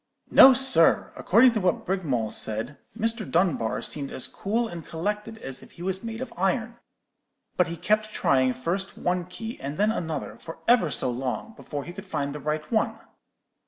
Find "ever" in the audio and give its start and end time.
10.67-10.89